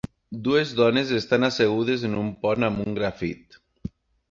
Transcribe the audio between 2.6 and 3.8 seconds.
amb un grafit.